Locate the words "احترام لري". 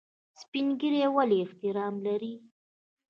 1.43-2.33